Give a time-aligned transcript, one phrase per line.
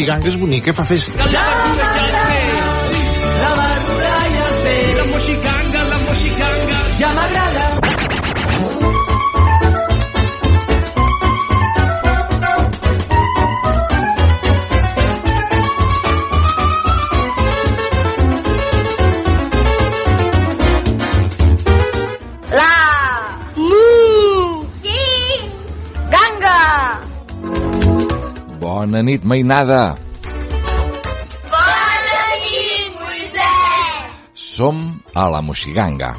[0.00, 1.12] moxiganga és bonica, fa festa.
[1.18, 3.10] La verdura i el peix.
[3.42, 4.96] La verdura i el.
[4.96, 6.82] La moxiganga, la moxiganga.
[7.00, 7.49] Ja m'agrada.
[29.00, 29.96] Bona nit, mainada.
[31.48, 34.18] Bona nit, Moisès.
[34.36, 36.12] Som a la Moxiganga.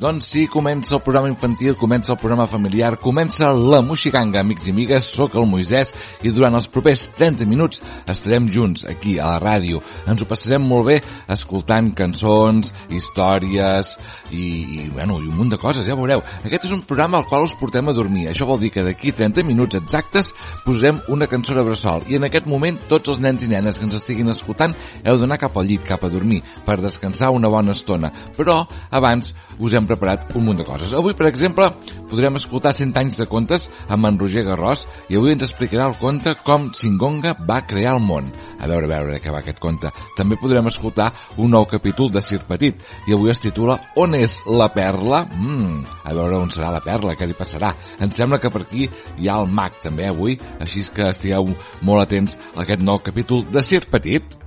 [0.00, 4.72] Doncs sí, comença el programa infantil, comença el programa familiar, comença la Moxiganga, amics i
[4.72, 5.90] amigues, sóc el Moisès
[6.24, 9.82] i durant els propers 30 minuts estarem junts aquí a la ràdio.
[10.08, 10.96] Ens ho passarem molt bé
[11.28, 13.90] escoltant cançons, històries
[14.30, 16.24] i, i, bueno, i un munt de coses, ja veureu.
[16.48, 18.30] Aquest és un programa al qual us portem a dormir.
[18.32, 20.32] Això vol dir que d'aquí 30 minuts exactes
[20.64, 23.84] posem una cançó de bressol i en aquest moment tots els nens i nenes que
[23.84, 24.72] ens estiguin escoltant
[25.04, 28.08] heu d'anar cap al llit, cap a dormir, per descansar una bona estona.
[28.40, 30.92] Però abans us hem preparat un munt de coses.
[30.94, 31.66] Avui, per exemple,
[32.10, 35.98] podrem escoltar 100 anys de contes amb en Roger Garrós i avui ens explicarà el
[35.98, 38.30] conte com Singonga va crear el món.
[38.60, 39.90] A veure, a veure què va aquest conte.
[40.18, 44.38] També podrem escoltar un nou capítol de Sir Petit i avui es titula On és
[44.46, 45.24] la perla?
[45.26, 47.74] Mm, a veure on serà la perla, què li passarà.
[48.00, 48.86] Em sembla que per aquí
[49.18, 51.50] hi ha el mag també avui, així que estigueu
[51.82, 54.39] molt atents a aquest nou capítol de Sir Petit.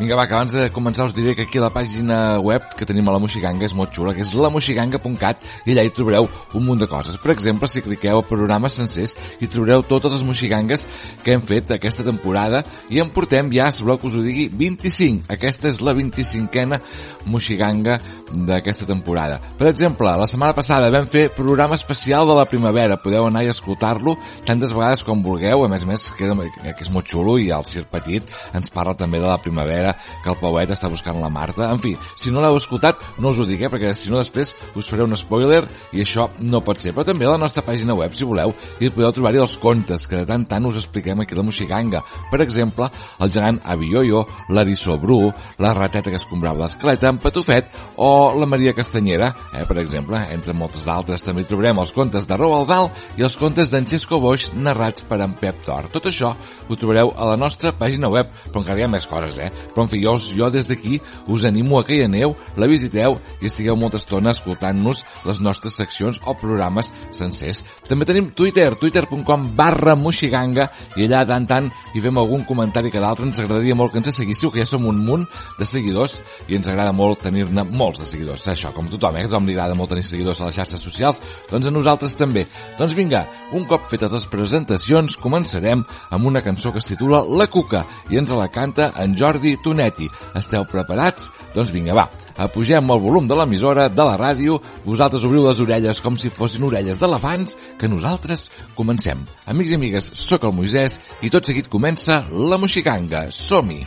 [0.00, 2.86] Vinga, va, que abans de començar us diré que aquí a la pàgina web que
[2.88, 6.24] tenim a la Moxiganga és molt xula, que és lamoxiganga.cat i allà hi trobareu
[6.56, 7.18] un munt de coses.
[7.20, 9.12] Per exemple, si cliqueu a programes sencers
[9.44, 10.86] hi trobareu totes les moxigangues
[11.20, 14.46] que hem fet aquesta temporada i en portem ja, si voleu que us ho digui,
[14.48, 15.28] 25.
[15.36, 16.80] Aquesta és la 25a
[17.28, 17.98] moxiganga
[18.32, 19.36] d'aquesta temporada.
[19.60, 22.96] Per exemple, la setmana passada vam fer programa especial de la primavera.
[23.04, 24.16] Podeu anar i escoltar-lo
[24.48, 25.66] tantes vegades com vulgueu.
[25.66, 28.24] A més a més, queda, que és molt xulo i el Sir Petit
[28.56, 29.89] ens parla també de la primavera
[30.24, 31.70] que el Pauet està buscant la Marta.
[31.70, 34.54] En fi, si no l'heu escoltat, no us ho dic, eh, perquè si no després
[34.74, 35.62] us faré un spoiler
[35.92, 36.94] i això no pot ser.
[36.96, 40.20] Però també a la nostra pàgina web, si voleu, hi podeu trobar-hi els contes que
[40.20, 42.02] de tant tant us expliquem aquí a la Moxiganga.
[42.30, 42.90] Per exemple,
[43.20, 48.74] el gegant Avioio, l'Arissó Bru, la rateta que escombrava l'escleta, en Patufet o la Maria
[48.76, 51.24] Castanyera, eh, per exemple, entre moltes d'altres.
[51.26, 55.20] També trobarem els contes de Roald Dahl i els contes d'en Xesco Boix narrats per
[55.24, 55.90] en Pep Tor.
[55.92, 59.38] Tot això ho trobareu a la nostra pàgina web, però encara hi ha més coses,
[59.38, 59.50] eh?
[59.72, 63.18] Però en fi, jo, jo des d'aquí us animo a que hi aneu, la visiteu
[63.40, 67.64] i estigueu molta estona escoltant-nos les nostres seccions o programes sencers.
[67.88, 73.02] També tenim Twitter, twitter.com barra moxiganga i allà tant tant hi fem algun comentari que
[73.02, 75.26] d'altre ens agradaria molt que ens seguíssiu, que ja som un munt
[75.58, 78.46] de seguidors i ens agrada molt tenir-ne molts de seguidors.
[78.50, 79.24] Això, com tothom, eh?
[79.26, 81.20] A tothom li agrada molt tenir seguidors a les xarxes socials,
[81.50, 82.46] doncs a nosaltres també.
[82.78, 83.24] Doncs vinga,
[83.56, 88.20] un cop fetes les presentacions, començarem amb una cançó que es titula La Cuca i
[88.20, 90.10] ens la canta en Jordi Tonetti.
[90.38, 91.30] Esteu preparats?
[91.54, 92.08] Doncs vinga, va,
[92.42, 96.66] apugem el volum de l'emissora, de la ràdio, vosaltres obriu les orelles com si fossin
[96.66, 98.48] orelles d'elefants, que nosaltres
[98.78, 99.22] comencem.
[99.50, 103.28] Amics i amigues, sóc el Moisès i tot seguit comença la Moxiganga.
[103.34, 103.84] Som-hi!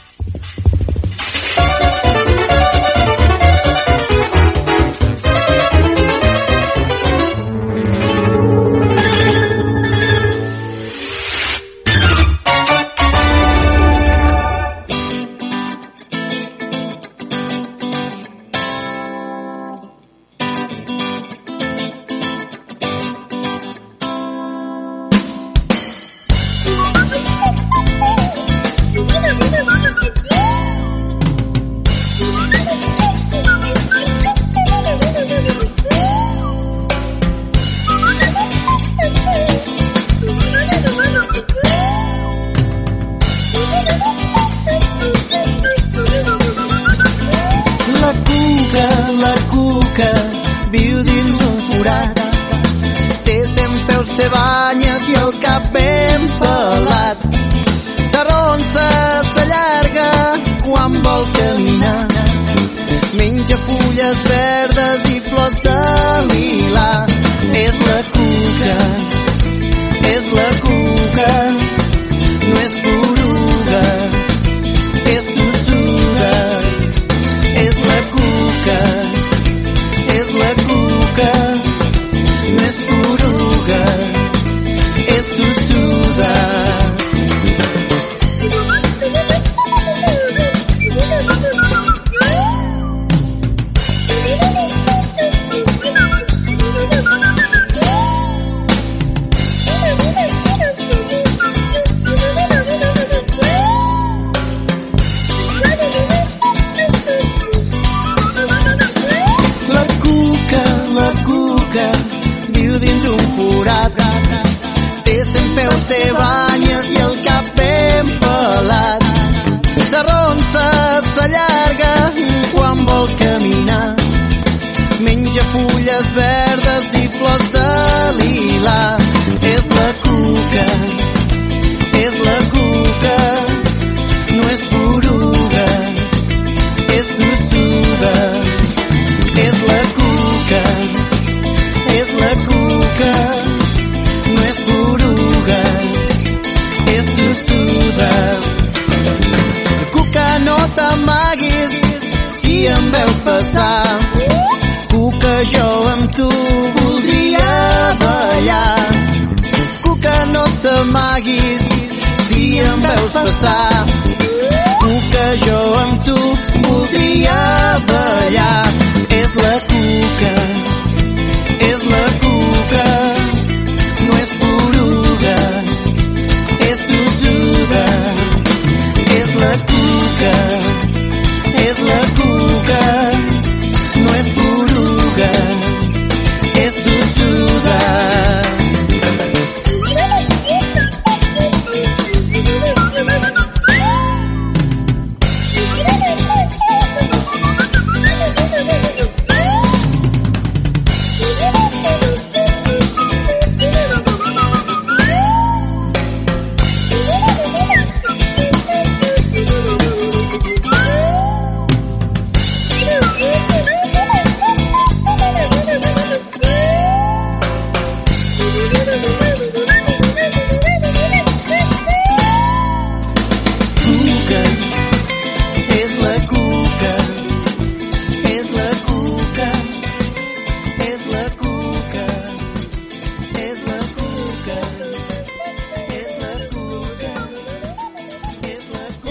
[1.57, 1.92] La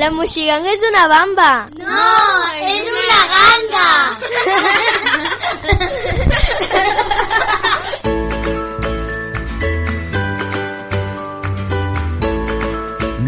[0.02, 1.70] la moixiganga és una bamba.
[1.78, 2.06] No,
[2.66, 3.90] és una ganga.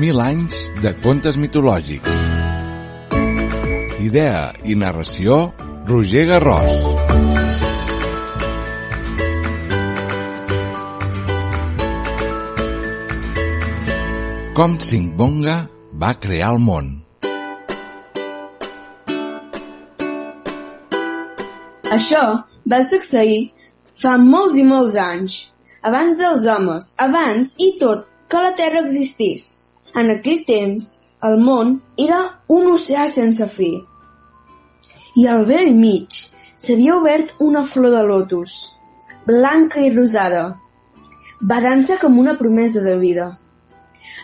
[0.01, 2.11] Mil anys de contes mitològics.
[4.03, 5.55] Idea i narració,
[5.87, 6.75] Roger Garrós.
[14.59, 15.57] Com Singbonga
[16.05, 16.89] va crear el món.
[21.97, 22.23] Això
[22.73, 23.39] va succeir
[24.03, 25.37] fa molts i molts anys,
[25.91, 29.47] abans dels homes, abans i tot que la Terra existís.
[30.01, 30.89] En aquell temps,
[31.29, 32.19] el món era
[32.53, 33.71] un oceà sense fi.
[35.23, 36.19] I al vell mig
[36.65, 38.59] s'havia obert una flor de lotus,
[39.31, 40.45] blanca i rosada,
[41.55, 43.31] badant-se com una promesa de vida.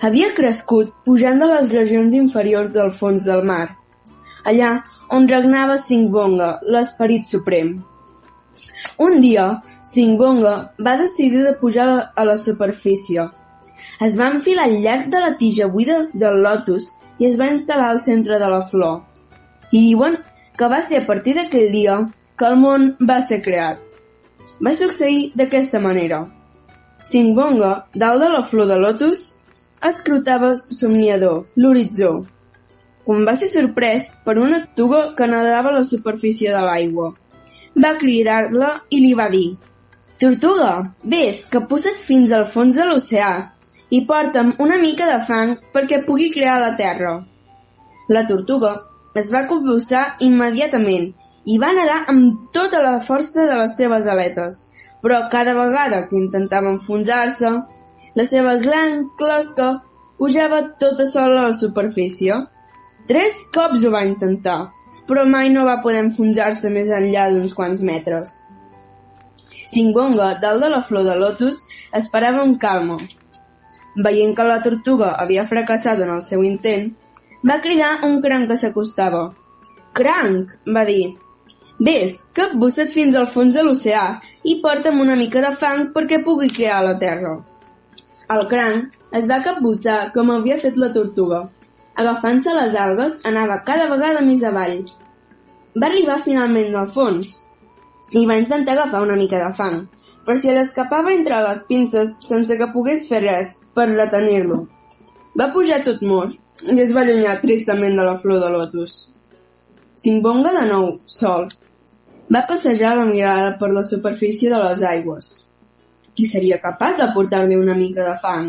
[0.01, 3.77] Havia crescut pujant de les regions inferiors del fons del mar,
[4.49, 4.71] allà
[5.13, 7.75] on regnava Singbonga, l'esperit suprem.
[9.07, 9.45] Un dia,
[9.91, 10.55] Singbonga
[10.87, 13.27] va decidir de pujar a la superfície.
[14.01, 16.87] Es va enfilar al llarg de la tija buida del lotus
[17.19, 19.03] i es va instal·lar al centre de la flor.
[19.71, 20.17] I diuen
[20.57, 21.99] que va ser a partir d'aquell dia
[22.41, 23.83] que el món va ser creat.
[24.65, 26.23] Va succeir d'aquesta manera.
[27.05, 29.21] Singbonga, dalt de la flor de lotus,
[29.89, 32.13] escrutava somniador l'horitzó,
[33.05, 37.11] quan va ser sorprès per una tortuga que nedava a la superfície de l'aigua.
[37.81, 39.49] Va cridar-la i li va dir
[40.21, 43.31] Tortuga, vés, que posa't fins al fons de l'oceà
[43.97, 47.13] i porta'm una mica de fang perquè pugui crear la terra.
[48.13, 48.75] La tortuga
[49.17, 51.09] es va convulsar immediatament
[51.49, 54.61] i va nedar amb tota la força de les seves aletes,
[55.01, 57.55] però cada vegada que intentava enfonsar-se,
[58.15, 59.71] la seva gran closca
[60.19, 62.37] pujava tota sola a la superfície.
[63.09, 64.61] Tres cops ho va intentar,
[65.09, 68.35] però mai no va poder enfonsar-se més enllà d'uns quants metres.
[69.71, 71.63] Singonga, dalt de la flor de lotus,
[71.95, 72.99] esperava amb calma.
[74.05, 76.93] Veient que la tortuga havia fracassat en el seu intent,
[77.47, 79.29] va cridar un cranc que s'acostava.
[79.97, 81.15] Cranc, va dir,
[81.79, 84.05] vés, capbussa't fins al fons de l'oceà
[84.45, 87.39] i porta'm una mica de fang perquè pugui crear la terra.
[88.31, 91.41] El cranc es va capbussar com havia fet la tortuga.
[92.03, 94.85] Agafant-se les algues, anava cada vegada més avall.
[95.75, 97.33] Va arribar finalment al fons
[98.21, 99.83] i va intentar agafar una mica de fang,
[100.27, 104.63] però si l'escapava entre les pinces sense que pogués fer res per retenir-lo.
[105.39, 106.39] Va pujar tot mort
[106.71, 108.97] i es va allunyar tristament de la flor de lotus.
[109.99, 111.51] Singbonga de nou, sol.
[112.31, 115.50] Va passejar la mirada per la superfície de les aigües.
[116.21, 118.49] Qui seria capaç de portar-li una mica de fang?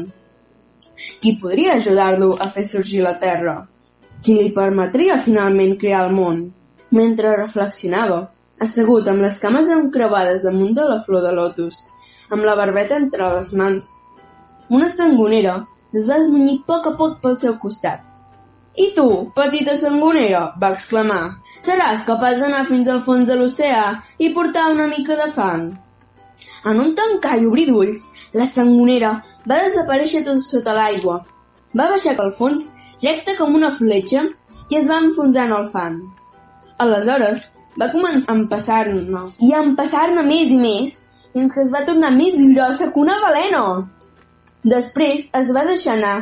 [1.23, 3.53] Qui podria ajudar-lo a fer sorgir la terra?
[4.19, 6.41] Qui li permetria finalment crear el món?
[6.97, 8.17] Mentre reflexionava,
[8.65, 11.77] assegut amb les cames encreuades damunt de la flor de lotus,
[12.27, 13.87] amb la barbeta entre les mans.
[14.67, 15.53] Una sangonera
[15.93, 18.01] es va esmunyir poc a poc pel seu costat.
[18.75, 19.05] I tu,
[19.37, 21.21] petita sangonera, va exclamar,
[21.69, 23.87] seràs capaç d'anar fins al fons de l'oceà
[24.19, 25.71] i portar una mica de fang.
[26.69, 29.11] En un tancar i obrir d'ulls, la sangonera
[29.49, 31.21] va desaparèixer tot sota l'aigua.
[31.77, 32.67] Va baixar al fons,
[33.01, 34.27] recta com una fletxa,
[34.69, 35.97] i es va enfonsar en el fang.
[36.83, 37.47] Aleshores,
[37.79, 40.99] va començar a empassar-ne, i a empassar-ne més i més,
[41.33, 43.63] fins que es va tornar més grossa que una balena.
[44.75, 46.15] Després es va deixar anar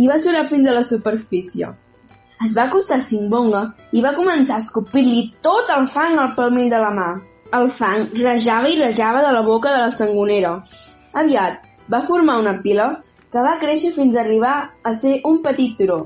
[0.00, 1.68] i va surar fins a la superfície.
[2.42, 6.72] Es va acostar a Simbonga i va començar a escopir-li tot el fang al palmell
[6.72, 7.10] de la mà.
[7.56, 10.52] El fang rejava i rejava de la boca de la sangonera.
[11.22, 12.86] Aviat va formar una pila
[13.32, 15.98] que va créixer fins a arribar a ser un petit turó.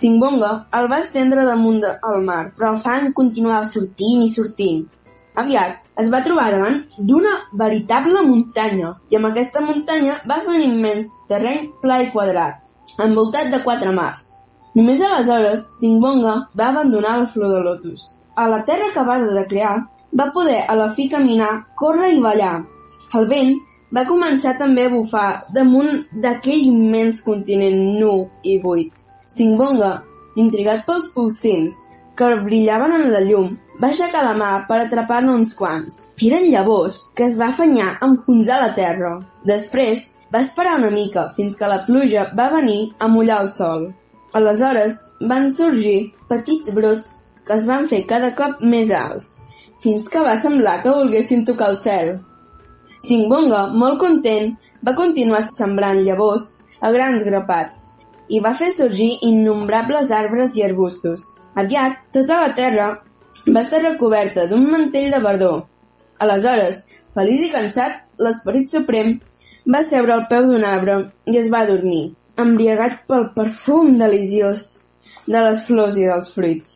[0.00, 4.82] Simbonga el va estendre damunt del mar, però el fang continuava sortint i sortint.
[5.44, 6.80] Aviat es va trobar davant
[7.10, 12.60] d'una veritable muntanya i amb aquesta muntanya va fer un immens terreny pla i quadrat,
[13.04, 14.30] envoltat de quatre mars.
[14.74, 18.14] Només aleshores Simbonga va abandonar la flor de lotus.
[18.34, 19.76] A la terra acabada de crear
[20.18, 22.56] va poder a la fi caminar, córrer i ballar.
[23.14, 23.54] El vent
[23.94, 28.92] va començar també a bufar damunt d'aquell immens continent nu i buit.
[29.30, 29.92] Simbonga,
[30.36, 31.76] intrigat pels pulsins
[32.18, 35.96] que brillaven en la llum, va aixecar la mà per atrapar-ne uns quants.
[36.22, 39.16] Eren llavors que es va afanyar a enfonsar la terra.
[39.46, 43.88] Després va esperar una mica fins que la pluja va venir a mullar el sol.
[44.34, 44.98] Aleshores
[45.30, 49.34] van sorgir petits brots que es van fer cada cop més alts,
[49.84, 52.14] fins que va semblar que volguessin tocar el cel.
[53.04, 56.46] Simbonga, molt content, va continuar sembrant llavors
[56.80, 57.90] a grans grapats
[58.32, 61.26] i va fer sorgir innombrables arbres i arbustos.
[61.60, 62.88] Aviat, tota la terra
[63.44, 65.62] va estar recoberta d'un mantell de verdor.
[66.24, 66.84] Aleshores,
[67.16, 69.18] feliç i cansat, l'esperit suprem
[69.74, 70.96] va seure al peu d'un arbre
[71.28, 74.66] i es va dormir, embriagat pel perfum deliciós
[75.26, 76.74] de les flors i dels fruits.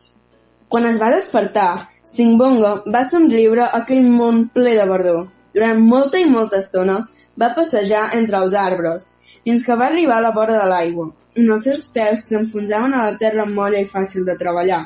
[0.69, 5.25] Quan es va despertar, Simbonga va somriure aquell món ple de verdor.
[5.53, 6.95] Durant molta i molta estona
[7.43, 9.05] va passejar entre els arbres,
[9.43, 11.05] fins que va arribar a la vora de l'aigua,
[11.37, 14.81] on els seus peus s'enfonsaven a la terra molla i fàcil de treballar.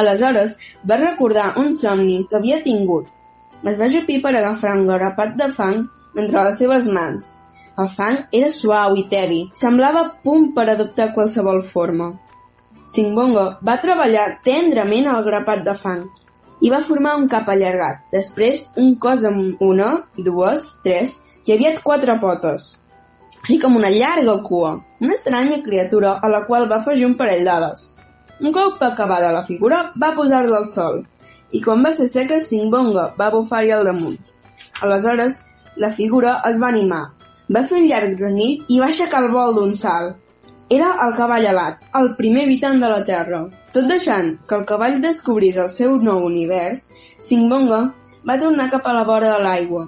[0.00, 0.56] Aleshores
[0.88, 3.12] va recordar un somni que havia tingut.
[3.60, 5.86] Es va ajupir per agafar un grapat de fang
[6.16, 7.32] entre les seves mans.
[7.76, 12.14] El fang era suau i tedi, semblava punt per adoptar qualsevol forma.
[12.96, 16.06] Simbongo va treballar tendrament al grapat de fang
[16.66, 21.78] i va formar un cap allargat, després un cos amb una, dues, tres i aviat
[21.86, 22.72] quatre potes,
[23.46, 27.44] així com una llarga cua, una estranya criatura a la qual va afegir un parell
[27.46, 27.84] d'ales.
[28.42, 31.04] Un cop acabada la figura, va posar-la al sol,
[31.54, 34.18] i quan va ser seca, Simbonga va bufar-hi al damunt.
[34.82, 35.38] Aleshores,
[35.76, 37.04] la figura es va animar,
[37.54, 40.18] va fer un llarg granit i va aixecar el vol d'un salt.
[40.74, 43.44] Era el cavall alat, el primer habitant de la Terra.
[43.76, 46.86] Tot deixant que el cavall descobrís el seu nou univers,
[47.20, 47.80] Simbonga
[48.28, 49.82] va tornar cap a la vora de l'aigua.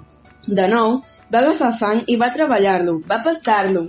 [0.59, 0.99] De nou,
[1.33, 3.87] va agafar fang i va treballar-lo, va pastar-lo,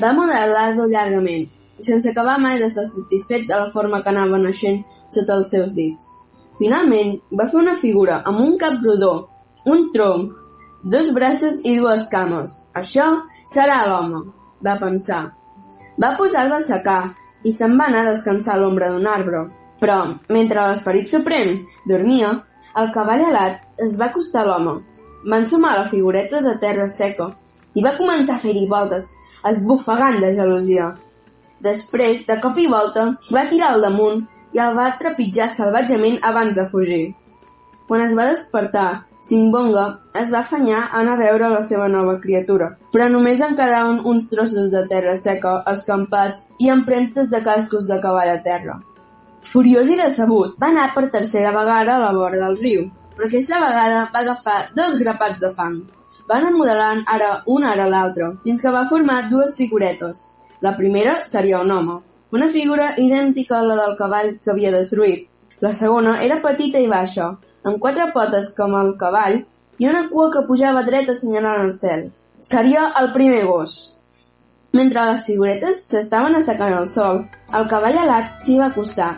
[0.00, 1.44] va modelar-lo llargament,
[1.84, 4.80] sense acabar mai d'estar satisfet de la forma que anava naixent
[5.12, 6.08] sota els seus dits.
[6.56, 9.14] Finalment, va fer una figura amb un cap rodó,
[9.68, 10.32] un tronc,
[10.96, 12.62] dos braços i dues cames.
[12.72, 13.10] Això
[13.52, 14.30] serà l'home,
[14.64, 15.26] va pensar.
[16.00, 17.02] Va posar-la a secar
[17.44, 19.44] i se'n va anar a descansar a l'ombra d'un arbre.
[19.82, 19.98] Però,
[20.30, 21.54] mentre l'esperit suprem
[21.90, 22.32] dormia,
[22.78, 24.76] el cavall alat es va acostar a l'home.
[25.28, 27.30] Va ensumar la figureta de terra seca
[27.74, 29.08] i va començar a fer-hi voltes,
[29.50, 30.92] esbufegant de gelosia.
[31.62, 36.54] Després, de cop i volta, va tirar al damunt i el va trepitjar salvatgement abans
[36.58, 37.04] de fugir.
[37.88, 39.82] Quan es va despertar, Simbonga
[40.18, 44.00] es va afanyar a anar a veure la seva nova criatura, però només en quedaven
[44.12, 48.80] uns trossos de terra seca, escampats i empremtes de cascos de cavall a terra.
[49.52, 53.60] Furiós i decebut, va anar per tercera vegada a la vora del riu, però aquesta
[53.62, 55.78] vegada va agafar dos grapats de fang.
[56.26, 60.24] Va anar modelant ara una ara l'altra, fins que va formar dues figuretes.
[60.66, 62.00] La primera seria un home,
[62.34, 65.28] una figura idèntica a la del cavall que havia destruït.
[65.62, 67.30] La segona era petita i baixa,
[67.64, 69.42] amb quatre potes com el cavall
[69.82, 72.06] i una cua que pujava dreta assenyalant el cel.
[72.42, 73.76] Seria el primer gos.
[74.72, 77.22] Mentre les figuretes s'estaven assecant al sol,
[77.58, 79.12] el cavall alat s'hi va acostar.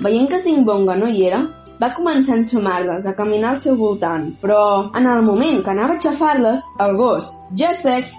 [0.00, 1.44] Veient que Simbonga no hi era,
[1.80, 5.94] va començar a ensumar-les, a caminar al seu voltant, però en el moment que anava
[5.94, 8.10] a aixafar-les, el gos, ja sec,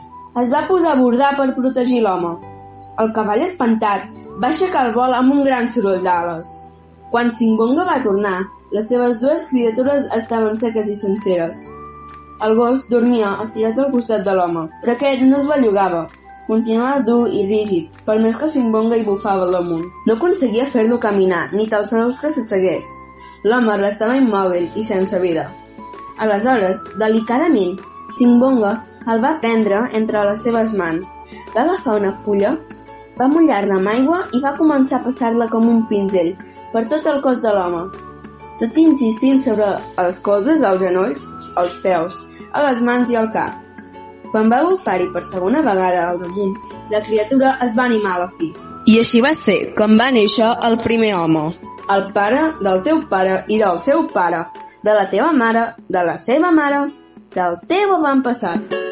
[0.41, 2.37] es va posar a bordar per protegir l'home.
[3.01, 4.07] El cavall espantat
[4.41, 6.55] va aixecar el vol amb un gran soroll d'ales.
[7.11, 8.37] Quan Simbonga va tornar,
[8.71, 11.59] les seves dues criatures estaven seques i senceres.
[12.41, 16.05] El gos dormia estirat al costat de l'home, però aquest no es bellugava.
[16.47, 19.83] Continuava dur i rígid, per més que Simbonga hi bufava l'amunt.
[20.07, 22.87] No aconseguia fer-lo caminar, ni tan sols que s'assegués.
[23.43, 25.49] L'home restava immòbil i sense vida.
[26.23, 27.75] Aleshores, delicadament,
[28.17, 28.77] Simbonga
[29.11, 31.07] el va prendre entre les seves mans.
[31.55, 32.55] Va agafar una fulla,
[33.19, 36.31] va mullar-la amb aigua i va començar a passar-la com un pinzell
[36.71, 37.83] per tot el cos de l'home,
[38.61, 39.67] tot insistint sobre
[40.01, 41.25] els colzes, els genolls,
[41.57, 42.19] els peus,
[42.53, 43.57] a les mans i al cap.
[44.31, 46.53] Quan va bufar-hi per segona vegada al damunt,
[46.93, 48.51] la criatura es va animar a la fi.
[48.87, 51.49] I així va ser com va néixer el primer home.
[51.91, 54.45] El pare del teu pare i del seu pare,
[54.85, 56.85] de la teva mare, de la seva mare,
[57.35, 58.90] del teu avantpassat.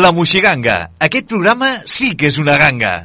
[0.00, 0.76] La Moixiganga.
[1.04, 3.04] Aquest programa sí que és una ganga.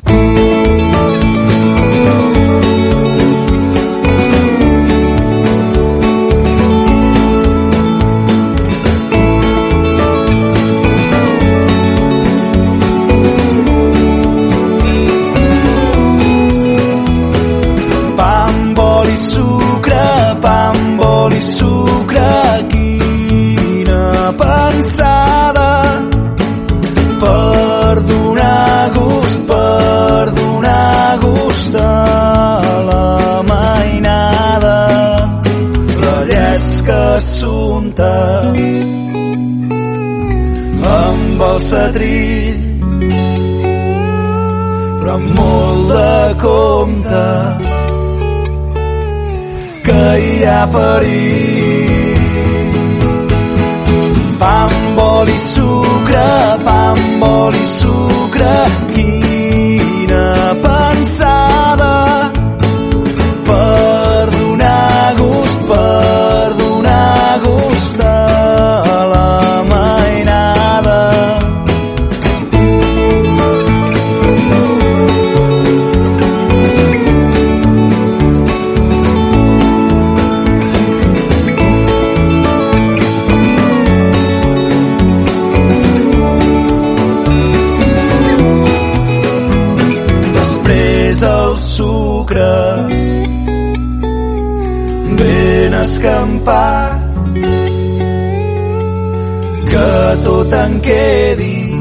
[19.15, 20.05] Sucre,
[20.43, 22.31] pa amb oli i sucre,
[22.71, 25.54] quina pensada
[41.55, 42.63] el setrill
[45.05, 47.25] però amb molt de compte
[49.85, 52.23] que hi ha perill.
[54.39, 56.25] Pa amb oli i sucre,
[56.65, 58.55] pa amb oli i sucre,
[100.45, 101.73] tot en quedi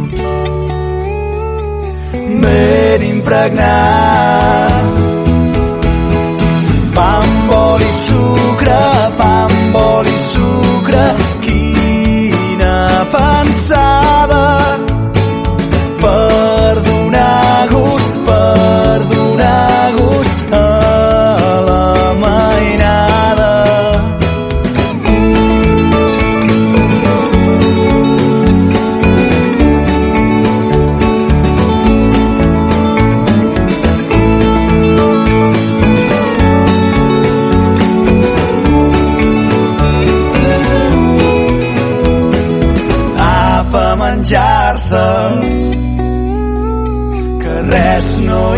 [2.40, 5.13] ben impregnat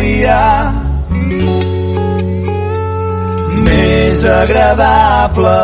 [0.02, 0.46] hi ha
[3.66, 5.56] més agradable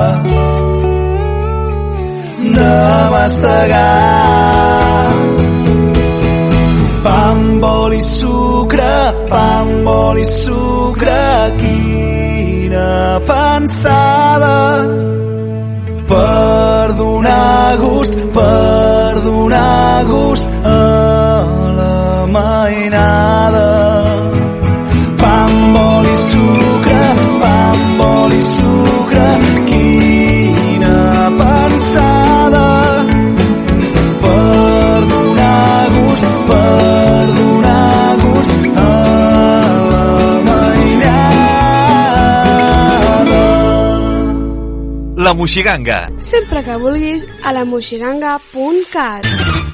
[2.57, 2.75] de
[3.15, 3.83] mastegar.
[7.03, 8.95] Pa amb oli i sucre,
[9.31, 11.23] pa amb oli i sucre,
[11.61, 12.91] quina
[13.27, 14.59] pensada
[16.13, 20.79] per donar gust, per donar gust a
[21.79, 23.92] la mainada.
[29.13, 29.29] Sucre,
[29.69, 30.97] quina
[31.39, 32.67] pensada
[34.23, 38.79] per donar gust, per donar gust a
[39.93, 40.07] la
[40.49, 43.45] mainada.
[45.17, 46.09] La Moixiganga.
[46.21, 49.72] Sempre que vulguis a la moixiganga.cat.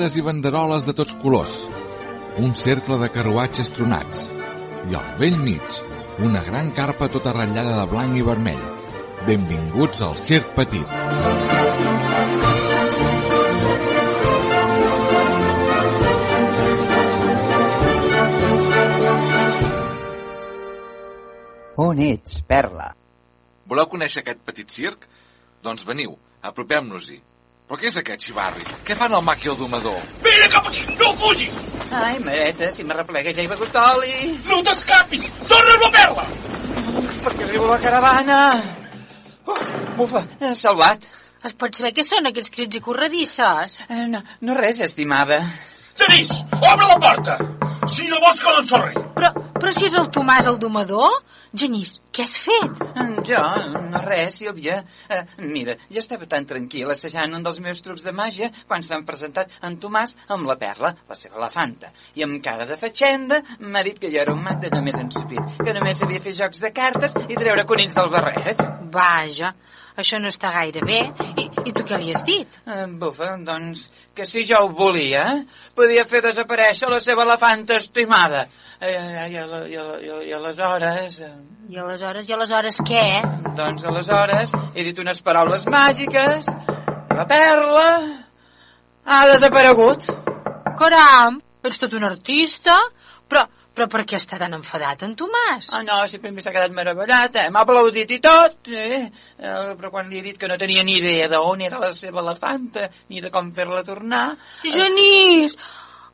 [0.00, 1.54] Banderes i banderoles de tots colors.
[2.40, 4.22] Un cercle de carruatges tronats.
[4.88, 5.80] I al vell mig,
[6.24, 8.62] una gran carpa tota ratllada de blanc i vermell.
[9.26, 10.88] Benvinguts al Circ Petit.
[21.76, 22.94] On ets, Perla?
[23.68, 25.04] Voleu conèixer aquest petit circ?
[25.60, 27.20] Doncs veniu, apropem-nos-hi.
[27.70, 28.64] Però què és aquest xivarri?
[28.82, 30.00] Què fan el el domador?
[30.24, 31.54] Vine cap aquí, no fugis!
[31.94, 34.40] Ai, mareta, si me replega ja he begut oli.
[34.48, 35.30] No t'escapis!
[35.46, 36.26] Torna'm la perla!
[37.22, 38.40] Perquè arriba la caravana.
[39.46, 39.56] Uh,
[39.94, 41.06] bufa, he salvat.
[41.46, 43.78] Es pot saber què són aquests crits i corredisses?
[43.86, 45.38] Eh, no, no res, estimada.
[46.02, 47.69] Denis, obre la porta!
[47.88, 48.98] Si no vols que res.
[49.16, 51.18] Però, Però si és el Tomàs el domador?
[51.60, 52.78] Genís, què has fet?
[53.28, 53.40] Jo,
[53.90, 54.78] no res, Sílvia.
[55.10, 55.18] Uh,
[55.50, 59.52] mira, jo estava tan tranquil assajant un dels meus trucs de màgia quan s'han presentat
[59.66, 61.90] en Tomàs amb la perla, la seva elefanta.
[62.16, 65.58] I amb cara de fatxenda m'ha dit que jo era un mag de només ensupit,
[65.60, 68.64] que només sabia fer jocs de cartes i treure conills del barret.
[68.94, 69.52] Vaja,
[69.98, 71.00] això no està gaire bé.
[71.40, 72.58] I, i tu què havies dit?
[72.66, 75.24] Uh, bufa, doncs, que si jo ho volia,
[75.76, 78.46] podia fer desaparèixer la seva elefanta estimada.
[78.80, 81.20] I, i, i, i, i aleshores...
[81.70, 83.04] I aleshores, i aleshores què?
[83.54, 86.48] Doncs aleshores he dit unes paraules màgiques,
[87.14, 87.90] la perla
[89.04, 90.08] ha desaparegut.
[90.80, 92.74] Caram, ets tot un artista,
[93.28, 93.44] però,
[93.80, 95.70] però per què està tan enfadat en Tomàs?
[95.72, 97.48] Ah, no, si primer s'ha quedat meravellat, eh?
[97.48, 99.06] M'ha aplaudit i tot, eh?
[99.40, 99.52] eh?
[99.78, 102.90] Però quan li he dit que no tenia ni idea d'on era la seva elefanta,
[103.08, 104.36] ni de com fer-la tornar...
[104.66, 105.56] Genís!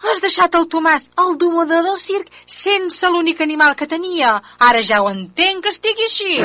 [0.07, 4.37] Has deixat el Tomàs, el domador del circ, sense l'únic animal que tenia.
[4.63, 6.39] Ara ja ho entenc que estigui així.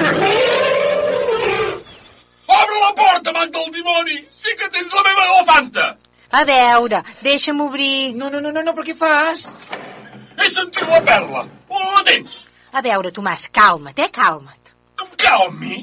[2.51, 4.17] Obre la porta, amant del dimoni!
[4.33, 5.87] Sí que tens la meva elefanta!
[6.31, 8.15] A veure, deixa'm obrir...
[8.17, 9.51] No, no, no, no, no però què fas?
[10.41, 11.45] He sentit la perla!
[11.69, 12.37] On la tens?
[12.73, 14.71] A veure, Tomàs, calma't, eh, calma't.
[15.03, 15.81] Em calmi?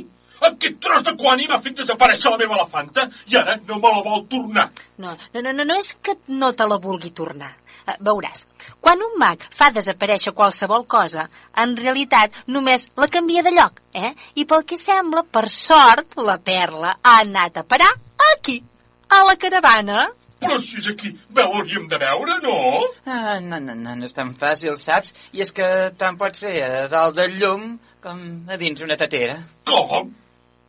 [0.49, 4.03] Aquest tros de quani m'ha fet desaparèixer la meva elefanta i ara no me la
[4.07, 4.69] vol tornar.
[5.03, 7.51] No, no, no, no, no és que no te la vulgui tornar.
[7.89, 8.45] Uh, veuràs,
[8.85, 14.13] quan un mag fa desaparèixer qualsevol cosa, en realitat només la canvia de lloc, eh?
[14.35, 17.91] I pel que sembla, per sort, la perla ha anat a parar
[18.35, 18.61] aquí,
[19.09, 20.09] a la caravana.
[20.39, 22.57] Però si és aquí, bé, l'hauríem de veure, no?
[23.05, 25.15] Ah, no, no, no, no és tan fàcil, saps?
[25.35, 27.73] I és que tant pot ser a dalt del llum
[28.05, 29.41] com a dins una tatera.
[29.67, 30.13] Com?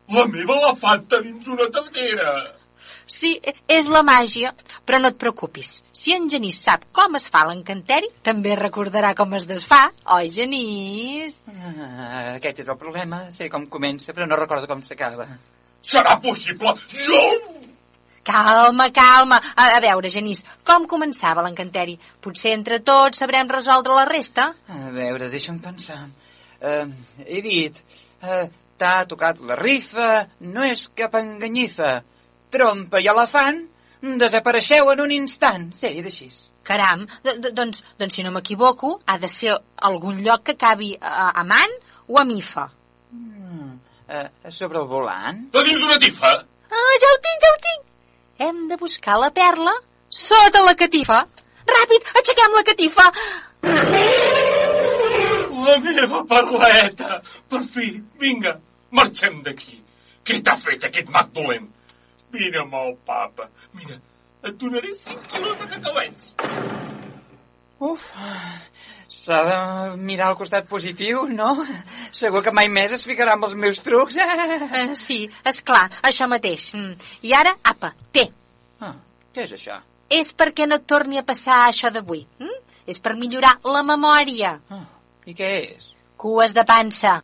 [0.09, 2.31] La meva elefanta dins una tatera.
[3.09, 3.35] Sí,
[3.69, 4.51] és la màgia,
[4.85, 5.69] però no et preocupis.
[5.97, 9.83] Si en Genís sap com es fa l'encanteri, també recordarà com es desfà,
[10.17, 11.37] oi, Genís?
[11.49, 15.29] Ah, aquest és el problema, sé com comença, però no recordo com s'acaba.
[15.81, 16.75] Serà possible?
[16.93, 17.23] Jo...
[18.23, 19.41] Calma, calma.
[19.55, 21.97] A, a veure, Genís, com començava l'encanteri?
[22.21, 24.53] Potser entre tots sabrem resoldre la resta?
[24.67, 26.07] A veure, deixa'm pensar.
[26.59, 26.89] Uh,
[27.25, 27.83] he dit...
[28.23, 28.47] Uh,
[28.79, 30.05] T'ha tocat la rifa,
[30.55, 31.97] no és cap enganyifa.
[32.53, 33.59] Trompa i elefant,
[34.21, 35.65] desapareixeu en un instant.
[35.75, 36.29] Sí, era així.
[36.69, 39.57] Caram, doncs, doncs si no m'equivoco, ha de ser
[39.89, 41.75] algun lloc que acabi a, a man
[42.07, 42.69] o a mifa.
[43.11, 43.75] Mm,
[44.07, 45.43] uh, sobre el volant?
[45.51, 46.31] A dins d'una tifa?
[46.69, 47.88] Ah, ja ho tinc, ja ho tinc.
[48.39, 49.73] Hem de buscar la perla
[50.09, 51.17] sota la catifa.
[51.69, 53.05] Ràpid, aixequem la catifa.
[55.65, 57.19] La meva perleta!
[57.51, 57.89] Per fi,
[58.23, 58.55] vinga,
[58.95, 59.81] marxem d'aquí.
[60.23, 61.67] Què t'ha fet aquest mag dolent?
[62.61, 63.49] Amb el papa.
[63.75, 63.99] Mira,
[64.45, 66.33] et donaré 5 quilos de cacauets.
[67.79, 68.03] Uf,
[69.07, 69.57] s'ha de
[70.03, 71.53] mirar al costat positiu, no?
[72.21, 74.17] Segur que mai més es ficarà amb els meus trucs.
[74.19, 76.73] Eh, sí, és clar, això mateix.
[76.75, 76.97] Mm.
[77.29, 78.27] I ara, apa, té.
[78.83, 78.97] Ah,
[79.33, 79.79] què és això?
[80.11, 82.25] És perquè no et torni a passar això d'avui.
[82.41, 82.59] Mm?
[82.89, 84.57] És per millorar la memòria.
[84.73, 84.85] Ah,
[85.29, 85.91] I què és?
[86.19, 87.21] Cues de pansa.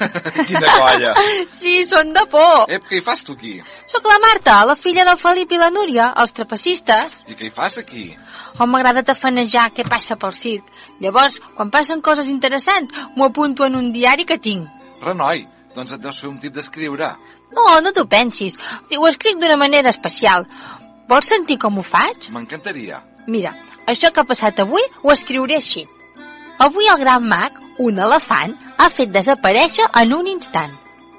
[0.48, 1.12] Quina colla.
[1.60, 2.66] Sí, són de por.
[2.72, 3.54] Ep, què hi fas tu aquí?
[3.92, 7.22] Sóc la Marta, la filla del Felip i la Núria, els trapecistes.
[7.28, 8.10] I què hi fas aquí?
[8.58, 10.68] Oh, m'agrada tafanejar què passa pel circ.
[11.00, 14.68] Llavors, quan passen coses interessants, m'ho apunto en un diari que tinc.
[15.02, 17.14] Renoi, doncs et deus fer un tip d'escriure.
[17.52, 18.56] No, no t'ho pensis.
[18.96, 20.46] Ho escric d'una manera especial.
[21.08, 22.30] Vols sentir com ho faig?
[22.32, 23.02] M'encantaria.
[23.26, 23.52] Mira,
[23.86, 25.84] això que ha passat avui ho escriuré així.
[26.62, 30.72] Avui el gran mag, un elefant, ha fet desaparèixer en un instant.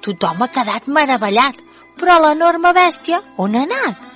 [0.03, 1.59] Tothom ha quedat meravellat,
[1.99, 4.09] però l'enorme bèstia on ha anat?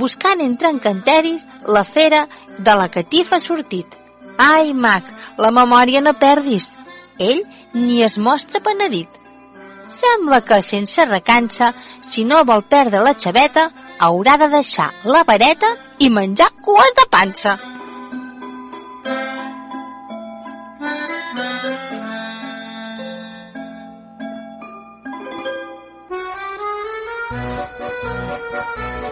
[0.00, 2.24] Buscant entre encanteris, la fera
[2.58, 3.94] de la catifa ha sortit.
[4.38, 5.06] Ai, mag,
[5.38, 6.72] la memòria no perdis.
[7.18, 7.42] Ell
[7.74, 9.08] ni es mostra penedit.
[10.00, 11.72] Sembla que, sense recança,
[12.10, 17.06] si no vol perdre la xaveta, haurà de deixar la vareta i menjar cues de
[17.10, 17.58] pansa.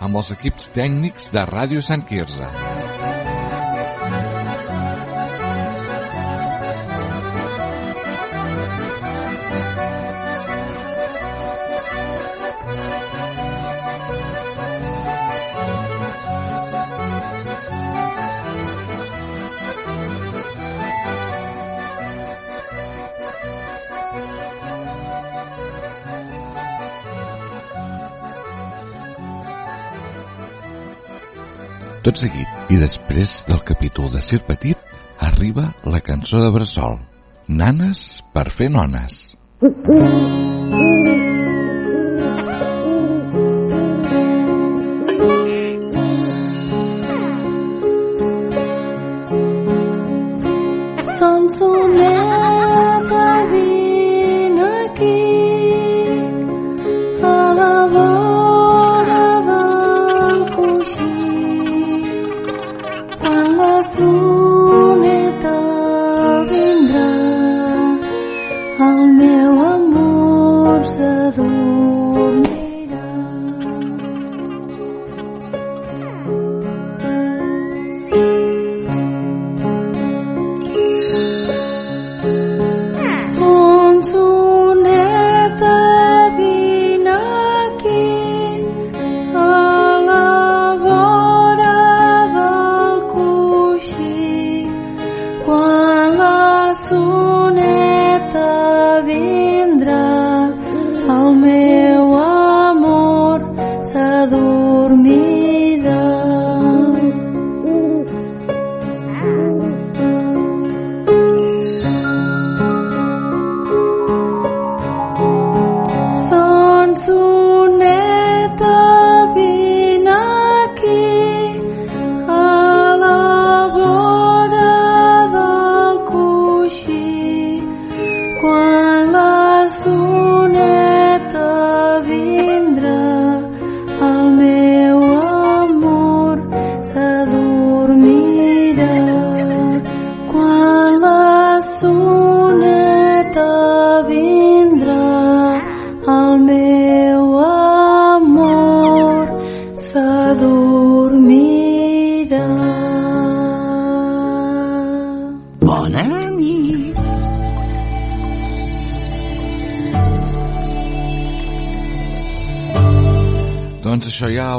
[0.00, 2.48] Amb els equips tècnics de Ràdio Sant Quirze.
[32.00, 34.78] Tot seguit, i després del capítol de Sir Petit,
[35.20, 36.96] arriba la cançó de Bressol.
[37.60, 39.20] Nanes per fer nones.
[39.60, 41.09] Sonsoneta,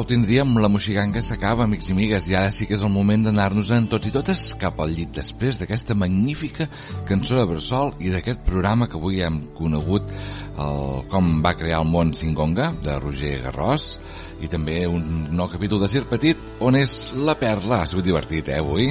[0.02, 3.28] ho tindríem, la moxiganga s'acaba, amics i amigues, i ara sí que és el moment
[3.28, 6.66] d'anar-nos-en tots i totes cap al llit després d'aquesta magnífica
[7.10, 11.94] cançó de Bressol i d'aquest programa que avui hem conegut el, com va crear el
[11.94, 13.94] món Singonga, de Roger Garrós,
[14.42, 17.84] i també un nou capítol de Cir Petit, on és la perla.
[17.84, 18.90] Ha sigut divertit, eh, avui?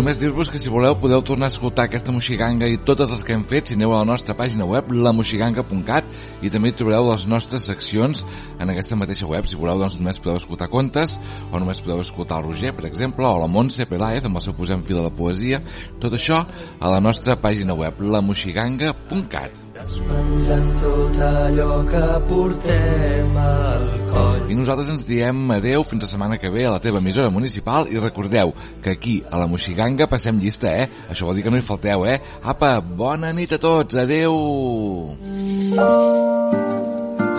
[0.00, 3.34] Només dir-vos que si voleu podeu tornar a escoltar aquesta moxiganga i totes les que
[3.36, 6.08] hem fet si aneu a la nostra pàgina web lamoxiganga.cat
[6.40, 8.24] i també trobareu les nostres seccions
[8.56, 9.44] en aquesta mateixa web.
[9.44, 11.18] Si voleu doncs només podeu escoltar contes
[11.50, 14.56] o només podeu escoltar el Roger, per exemple, o la Montse Peláez amb el seu
[14.56, 15.60] posem fila de poesia.
[16.00, 19.69] Tot això a la nostra pàgina web lamoxiganga.cat.
[19.86, 24.44] Despenjant tot allò que portem al coll.
[24.50, 27.88] I nosaltres ens diem adeu fins la setmana que ve a la teva emissora municipal
[27.90, 30.88] i recordeu que aquí a la Moxiganga passem llista, eh?
[31.08, 32.20] Això vol dir que no hi falteu, eh?
[32.42, 34.34] Apa, bona nit a tots, adeu!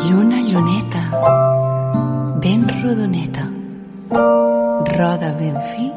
[0.01, 1.03] Lluna, lluneta,
[2.41, 3.45] ben rodoneta,
[4.97, 5.91] roda ben fi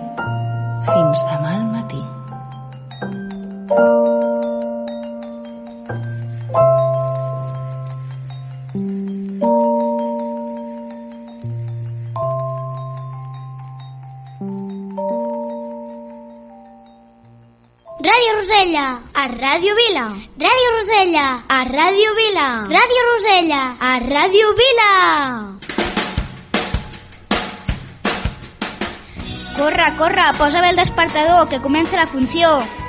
[0.84, 2.02] fins demà al matí.
[6.54, 6.70] Ràdio
[18.36, 20.14] Rosella, a Ràdio Vila.
[20.38, 22.66] Ràdio Rosella, a Ràdio Vila.
[22.70, 25.58] Ràdio Rosella, a Ràdio Vila.
[29.58, 32.83] Corre, corre, posa bé el despertador, que comença la funció.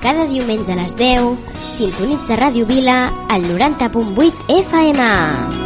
[0.00, 1.36] Cada diumenge a les 10,
[1.76, 5.59] sintonitza Ràdio Vila al 90.8 FM.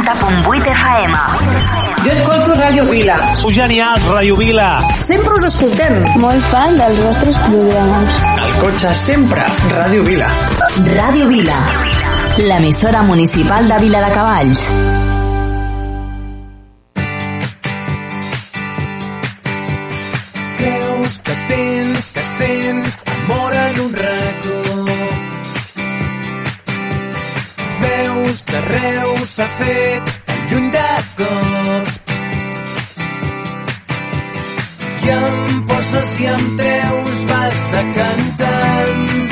[0.00, 1.14] 90.8 FM.
[2.04, 3.34] Jo escolto Radio Vila.
[3.34, 4.80] Sou genials, Radio Vila.
[5.00, 5.98] Sempre us escoltem.
[6.22, 8.16] Molt fan dels vostres programes.
[8.40, 10.30] Al cotxe sempre, Radio Vila.
[10.94, 11.60] Radio Vila,
[12.38, 14.99] l'emissora municipal de Vila de Cavalls.
[35.10, 39.30] em poses, si em treus, vas de cantant.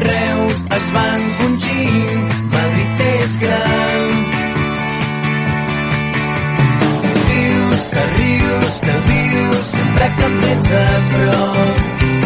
[0.00, 4.08] Reus es van encongint, Madrid és gran.
[7.30, 12.19] Dius que rius, que vius, sempre que em a prop.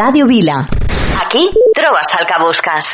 [0.00, 0.68] Radio Vila.
[1.26, 2.86] Aquí trobes el que busques.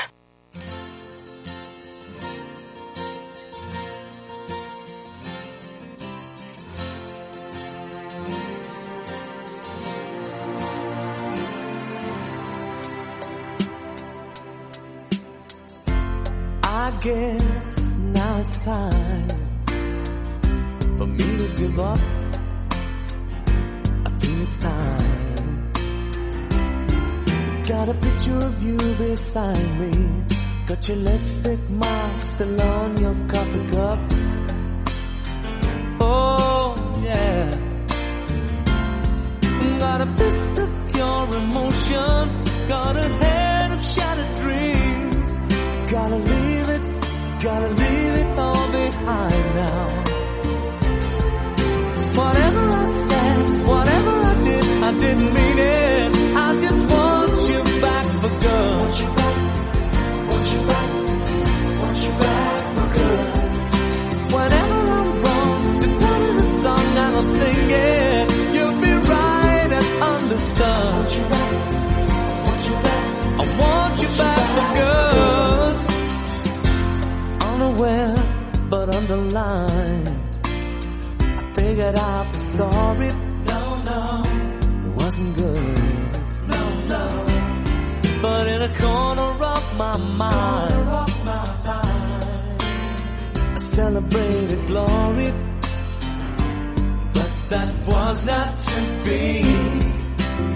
[16.62, 19.33] I guess now it's time
[29.34, 30.24] beside me.
[30.68, 33.98] Got your lipstick mark still on your coffee cup.
[36.00, 37.56] Oh, yeah.
[39.78, 42.44] Got a fist of pure emotion.
[42.68, 45.38] Got a head of shattered dreams.
[45.90, 46.86] Gotta leave it,
[47.42, 50.04] gotta leave it all behind now.
[52.20, 56.36] Whatever I said, whatever I did, I didn't mean it.
[56.36, 59.23] I just want you back for good.
[67.32, 68.54] Sing it.
[68.54, 70.04] You'll be right and
[73.36, 75.76] I want you back for good.
[77.42, 78.14] Unaware,
[78.70, 80.08] but underlined.
[80.44, 83.12] I figured out the story.
[83.44, 84.22] No, no,
[84.86, 85.78] it wasn't good.
[86.48, 86.62] No,
[86.92, 87.04] no.
[88.22, 90.88] But in a corner of my mind,
[93.54, 95.43] I celebrated glory.
[97.48, 99.40] That was not to be.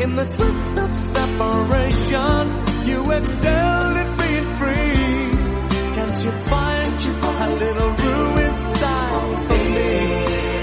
[0.03, 5.29] In the twist of separation, you excelled at being free.
[5.95, 6.79] Can't you find
[7.21, 10.58] a little room inside for me?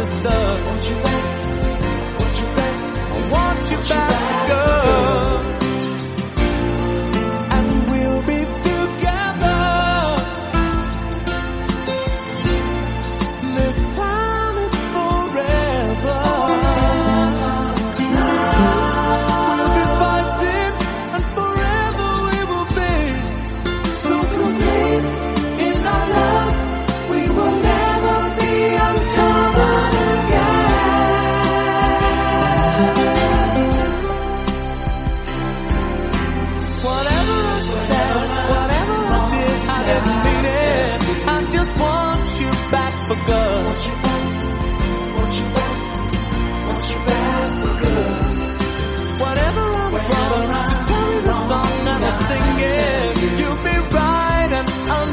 [0.00, 0.64] And understood.
[0.64, 2.76] Want you want you back.
[3.10, 4.39] I want you back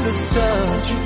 [0.08, 0.97] and understood.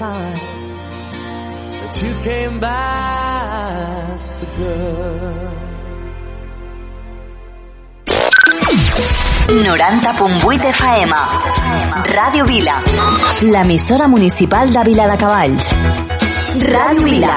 [0.00, 0.32] Time
[1.76, 5.50] that you came back for good.
[9.50, 11.10] 90.8 FM.
[12.16, 12.80] Ràdio Vila.
[13.42, 15.66] L'emissora municipal de Vila de Cavalls.
[16.72, 17.36] Ràdio Vila.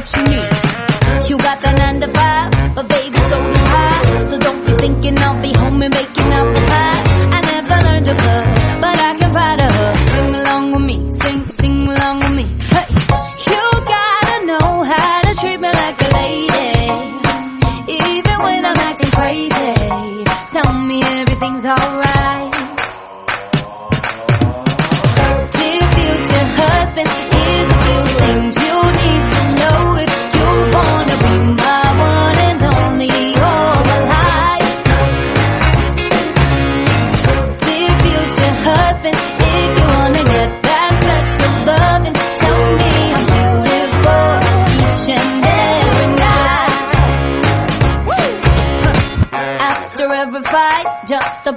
[0.00, 0.49] what you need.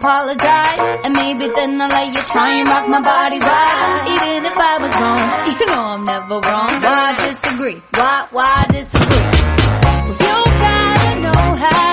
[0.04, 1.00] apologize.
[1.06, 4.04] And maybe then I'll let you try and rock my body right.
[4.12, 6.72] Even if I was wrong, you know I'm never wrong.
[6.84, 7.82] Why disagree?
[7.94, 9.24] Why, why disagree?
[10.20, 11.93] You gotta know how.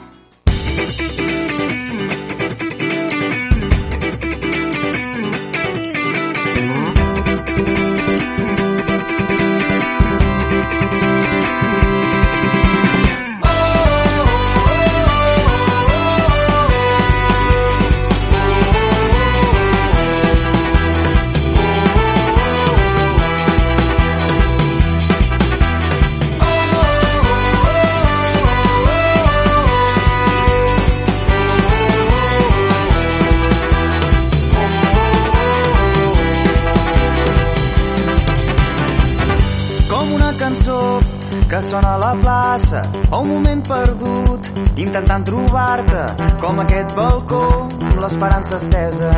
[44.81, 46.05] intentant trobar-te
[46.41, 49.11] com aquest balcó amb l'esperança estesa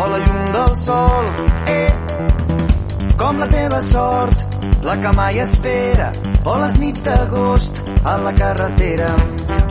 [0.00, 1.30] o la llum del sol.
[1.66, 1.92] Eh,
[3.20, 6.10] com la teva sort la que mai espera
[6.44, 9.08] o les nits d'agost a la carretera.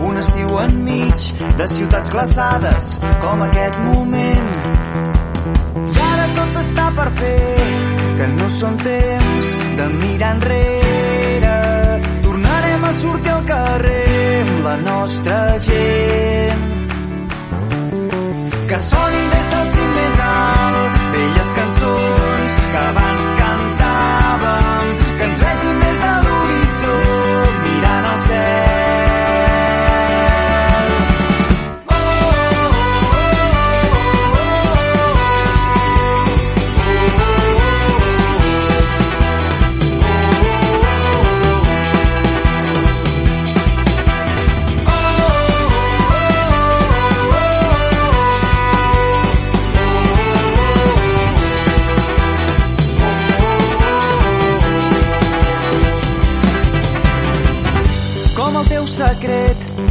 [0.02, 1.28] Un estiu enmig
[1.60, 2.90] de ciutats glaçades
[3.22, 4.50] com aquest moment.
[5.84, 7.38] I ara tot està per fer
[8.18, 11.03] que no són temps de mirar enrere
[13.02, 15.38] surti al carrer amb la nostra
[15.68, 16.64] gent.
[18.70, 23.33] Que sonin des del cim més alt velles cançons que abans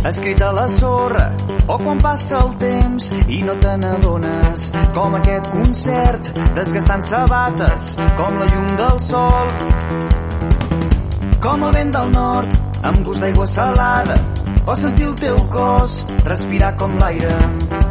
[0.09, 1.31] escrit a la sorra
[1.67, 4.65] o quan passa el temps i no te n'adones
[4.97, 9.53] com aquest concert desgastant sabates com la llum del sol.
[11.43, 12.59] Com el vent del nord
[12.91, 14.19] amb gust d'aigua salada
[14.67, 17.35] o sentir el teu cos respirar com l'aire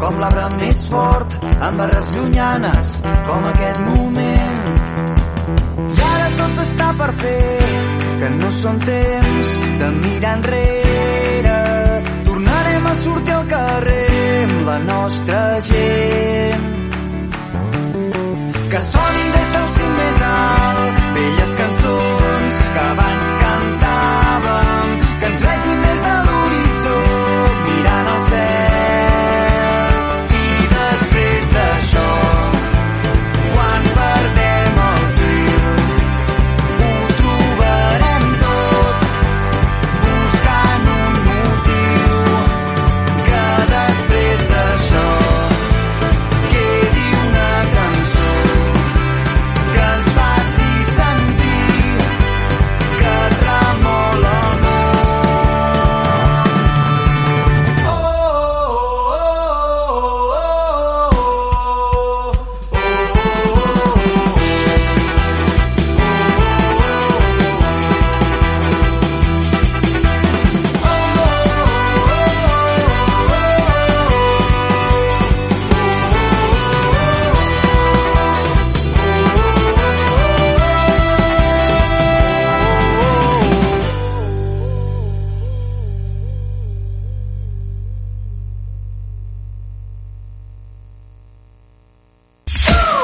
[0.04, 2.94] com l'arbre més fort amb barres llunyanes
[3.28, 4.62] com aquest moment.
[5.92, 7.42] I ara tot està per fer
[8.22, 10.91] que no són temps de mirar enrere
[12.92, 16.66] a sortir al carrer amb la nostra gent.
[18.72, 19.31] Que sonin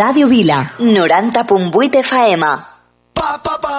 [0.00, 2.42] Ràdio Vila, 90.8 FM.
[3.12, 3.70] Pa pa pa.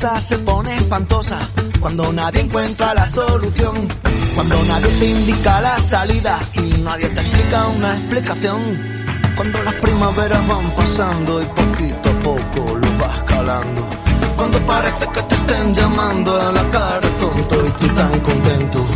[0.00, 1.38] Se pone espantosa,
[1.78, 3.86] cuando nadie encuentra la solución,
[4.34, 8.78] cuando nadie te indica la salida y nadie te explica una explicación,
[9.36, 13.88] cuando las primaveras van pasando y poquito a poco lo vas calando,
[14.36, 18.86] cuando parece que te estén llamando a la cara tonto y tú tan contento,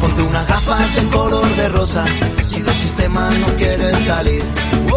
[0.00, 2.04] ponte unas gafas de color de rosa,
[2.46, 4.44] si del sistema no quieres salir,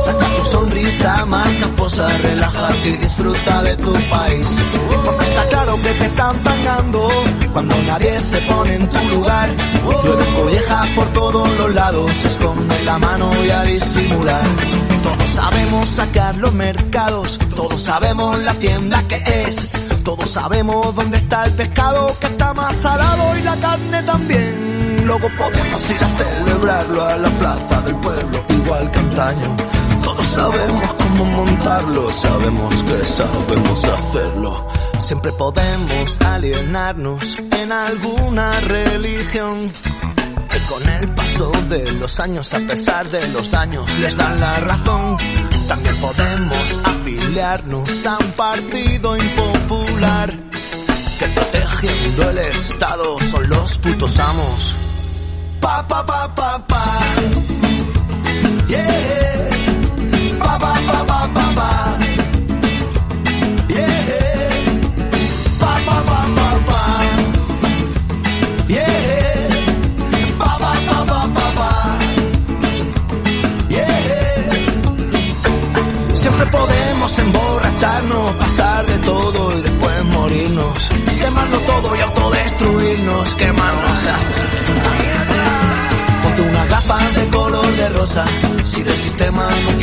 [0.06, 4.48] saca tu sonrisa, marca, posa, relájate y disfruta de tu país.
[5.06, 7.08] Porque está claro que te están pagando
[7.54, 9.56] cuando nadie se pone en tu lugar.
[10.04, 14.44] Llueve collejas por todos los lados, esconde la mano y a disimular.
[15.04, 19.16] Todos sabemos sacar los mercados, todos sabemos la tienda que
[19.48, 19.70] es.
[20.04, 24.67] Todos sabemos dónde está el pescado que está más salado y la carne también.
[25.08, 29.58] Luego podemos ir a celebrarlo a la plaza del pueblo, igual que antaño.
[30.04, 34.68] Todos sabemos cómo montarlo, sabemos que sabemos hacerlo.
[35.00, 39.72] Siempre podemos alienarnos en alguna religión.
[40.50, 44.60] Que con el paso de los años, a pesar de los daños, les dan la
[44.60, 45.16] razón.
[45.70, 50.34] También podemos afiliarnos a un partido impopular.
[51.18, 54.87] Que protegiendo el Estado son los putos amos.
[55.68, 56.82] Pa pa pa pa pa.
[58.72, 59.27] Yeah.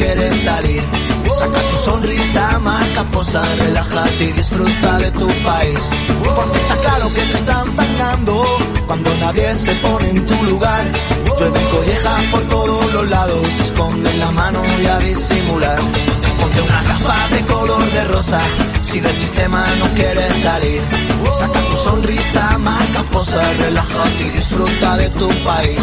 [0.05, 0.83] Quieres salir.
[1.39, 5.79] Saca tu sonrisa, marca, posa, relájate y disfruta de tu país.
[6.37, 8.45] Porque está claro que te están pagando
[8.87, 10.85] cuando nadie se pone en tu lugar.
[11.25, 15.79] Llueven collejas por todos los lados, esconden la mano y a disimular.
[16.41, 18.41] Ponte una gafa de color de rosa,
[18.95, 20.81] si del sistema no quieres salir.
[21.39, 25.81] Saca tu sonrisa, marca, posa, relájate y disfruta de tu país.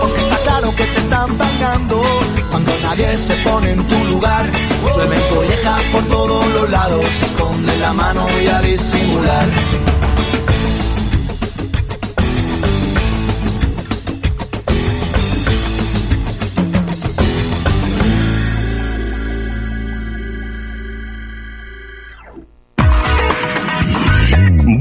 [0.00, 2.02] Porque está claro que te están pagando
[2.50, 4.50] cuando nadie se pone en tu lugar.
[4.94, 9.85] Llueven collejas por todos los lados, esconde la mano y a disimular.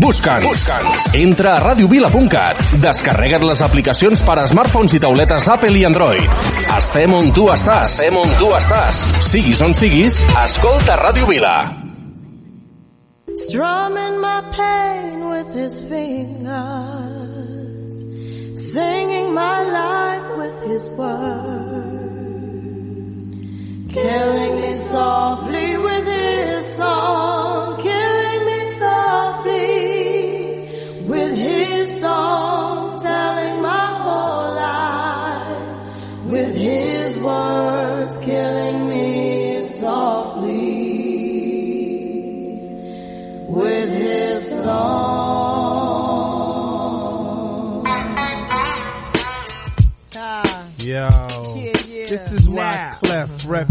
[0.06, 0.46] Busca'ns.
[0.46, 1.16] Busca'ns.
[1.18, 2.60] Entra a radiovila.cat.
[2.84, 6.38] Descarrega't les aplicacions per a smartphones i tauletes Apple i Android.
[6.78, 7.96] Estem on tu estàs.
[7.96, 9.02] Estem on tu estàs.
[9.32, 10.14] Siguis on siguis,
[10.46, 11.56] escolta Ràdio Vila.
[13.36, 16.44] strumming my pain with his fingers,
[18.72, 22.06] singing my life with his words,
[23.94, 28.05] killing me softly with his song, killing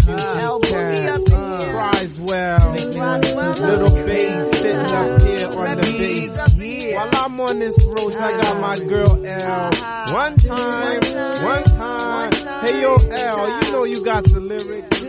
[0.04, 2.72] Clef Refuge can cries well.
[2.72, 6.94] Little bass sitting up here on the bass.
[6.94, 8.42] While I'm on this road, I ah.
[8.42, 9.68] got my girl L.
[9.72, 10.12] Uh-huh.
[10.12, 11.00] One time,
[11.42, 12.32] one time.
[12.64, 15.02] Hey yo L, you know you got the lyrics.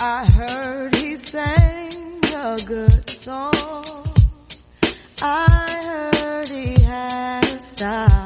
[0.00, 4.06] I heard he sang a good song.
[5.22, 8.25] I heard he had a style.